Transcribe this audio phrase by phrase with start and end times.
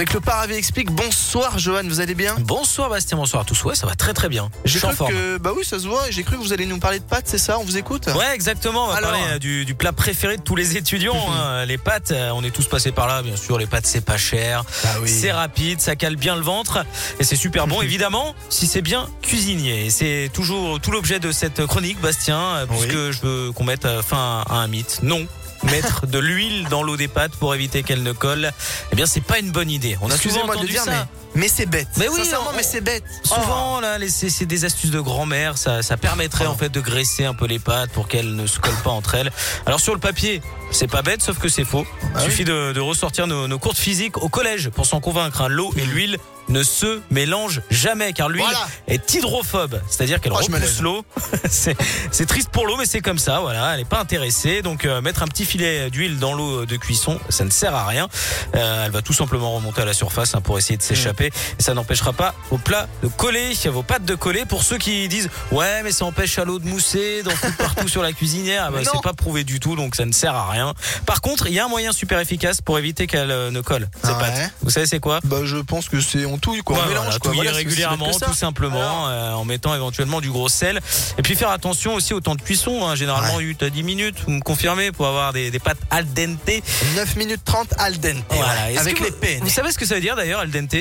[0.00, 0.90] Avec le Paravé Explique.
[0.90, 3.62] Bonsoir Johan, vous allez bien Bonsoir Bastien, bonsoir à tous.
[3.64, 4.48] Ouais, ça va très très bien.
[4.64, 5.12] Je J'ai cru forme.
[5.12, 6.08] que bah oui ça se voit.
[6.08, 8.06] et J'ai cru que vous allez nous parler de pâtes, c'est ça On vous écoute
[8.06, 8.86] Ouais, exactement.
[8.86, 11.22] On va Alors parler euh, du, du plat préféré de tous les étudiants.
[11.30, 11.66] hein.
[11.66, 13.58] Les pâtes, euh, on est tous passés par là, bien sûr.
[13.58, 14.64] Les pâtes, c'est pas cher.
[14.82, 15.10] Bah oui.
[15.10, 16.82] C'est rapide, ça cale bien le ventre
[17.18, 19.90] et c'est super bon évidemment si c'est bien cuisinier.
[19.90, 22.78] C'est toujours tout l'objet de cette chronique Bastien euh, Oui.
[22.78, 25.00] puisque je veux qu'on mette fin à un mythe.
[25.02, 25.26] Non.
[25.64, 28.50] Mettre de l'huile dans l'eau des pâtes pour éviter qu'elle ne colle,
[28.92, 29.98] eh bien c'est pas une bonne idée.
[30.00, 30.90] On a souvent de entendu le dire, ça.
[30.90, 31.88] mais, mais c'est bête.
[31.98, 33.04] Mais oui, Sincèrement, on- mais c'est bête.
[33.24, 35.58] Souvent, là, les- c'est des astuces de grand-mère.
[35.58, 36.52] Ça, ça permettrait Oh.
[36.52, 39.14] en fait de graisser un peu les pâtes pour qu'elles ne se collent pas entre
[39.16, 39.30] elles.
[39.66, 41.86] Alors sur le papier, c'est pas bête, sauf que c'est faux.
[42.02, 45.00] Il Ah suffit de, de ressortir nos, nos cours de physique au collège pour s'en
[45.00, 45.42] convaincre.
[45.42, 45.48] hein.
[45.48, 46.16] L'eau et l'huile
[46.48, 48.66] ne se mélangent jamais, car l'huile Voilà.
[48.88, 51.04] est hydrophobe, c'est-à-dire qu'elle Oh, repousse l'eau.
[51.48, 53.38] c'est triste pour l'eau, mais c'est comme ça.
[53.40, 54.62] Voilà, elle est pas intéressée.
[54.62, 57.84] Donc euh, mettre un petit filet d'huile dans l'eau de cuisson, ça ne sert à
[57.86, 58.08] rien.
[58.54, 61.26] Euh, elle va tout simplement remonter à la surface hein, pour essayer de s'échapper.
[61.58, 64.44] Et ça n'empêchera pas vos plats de coller, vos pâtes de coller.
[64.44, 67.88] Pour ceux qui disent ouais, mais ça empêche à l'eau de mousser, d'en foutre partout
[67.88, 70.48] sur la cuisinière, ah bah, c'est pas prouvé du tout, donc ça ne sert à
[70.50, 70.72] rien.
[71.04, 73.88] Par contre, il y a un moyen super efficace pour éviter qu'elle euh, ne colle
[74.04, 74.48] ces Ah ouais.
[74.62, 75.18] Vous savez c'est quoi?
[75.24, 76.76] Bah je pense que c'est on touille quoi.
[76.76, 77.30] Ouais, on mélange voilà, quoi.
[77.32, 80.80] touiller Voilà, régulièrement, tout simplement, euh, en mettant éventuellement du gros sel.
[81.18, 82.86] Et puis faire attention aussi au temps de cuisson.
[82.86, 82.94] hein.
[82.94, 86.62] Généralement, 8 à 10 minutes, vous me confirmez, pour avoir des, des pâtes al dente.
[86.96, 88.16] 9 minutes 30 al dente.
[88.28, 88.70] Voilà.
[88.72, 89.40] Est-ce Avec que les vous- peines.
[89.42, 90.74] Vous savez ce que ça veut dire d'ailleurs, al dente?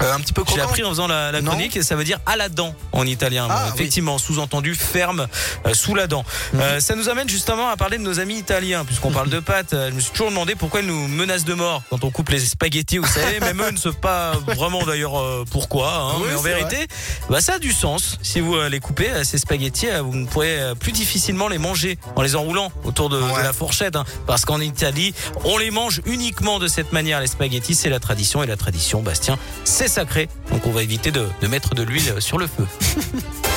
[0.00, 0.62] Euh, un petit peu croquant.
[0.64, 3.46] appris en faisant la, la chronique et ça veut dire à la dent en italien.
[3.50, 5.28] Ah, Bon, effectivement, sous-entendu ferme
[5.66, 6.24] euh, sous la dent.
[6.52, 6.60] Mhm.
[6.60, 9.74] Euh, ça nous amène justement à parler de nos amis italiens, puisqu'on parle de pâtes.
[9.74, 12.30] Euh, Je me suis toujours demandé pourquoi ils nous menacent de mort quand on coupe
[12.30, 12.98] les spaghettis.
[12.98, 15.92] Vous savez, même eux ne savent pas vraiment d'ailleurs euh, pourquoi.
[15.94, 16.86] hein, Oui, mais en vérité,
[17.30, 18.18] bah, ça a du sens.
[18.22, 21.48] Si vous euh, les coupez, euh, ces spaghettis, euh, vous ne pourrez euh, plus difficilement
[21.48, 23.96] les manger en les enroulant autour de, la fourchette.
[23.96, 27.20] hein, parce qu'en Italie, on les mange uniquement de cette manière.
[27.20, 28.42] Les spaghettis, c'est la tradition.
[28.42, 30.28] Et la tradition, Bastien, c'est sacré.
[30.50, 32.66] Donc on va éviter de, de mettre de l'huile sur le feu.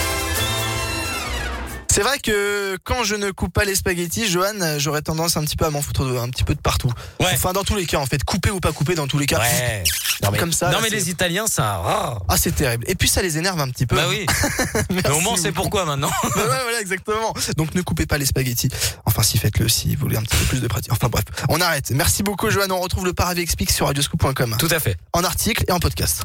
[1.95, 5.56] C'est vrai que quand je ne coupe pas les spaghettis, Johan, j'aurais tendance un petit
[5.56, 6.91] peu à m'en foutre de- un petit peu de partout.
[7.22, 7.28] Ouais.
[7.33, 9.39] Enfin, dans tous les cas, en fait, couper ou pas couper, dans tous les cas.
[9.39, 9.83] Ouais.
[10.23, 11.81] Non mais, Comme ça, non là, mais les Italiens, ça.
[11.85, 12.17] ah.
[12.29, 12.85] Ah, c'est terrible.
[12.88, 13.97] Et puis ça les énerve un petit peu.
[13.97, 14.25] Bah oui.
[14.89, 16.09] Mais au moins, c'est pourquoi maintenant.
[16.23, 17.33] Bah ouais, voilà, exactement.
[17.57, 18.69] Donc ne coupez pas les spaghettis.
[19.06, 20.91] Enfin, si faites-le si vous voulez un petit peu plus de pratique.
[20.94, 21.91] Enfin bref, on arrête.
[21.91, 22.67] Merci beaucoup, Johan.
[22.72, 24.95] On retrouve le Paravé Explique sur radioscoop.com Tout à fait.
[25.12, 26.23] en article et en podcast.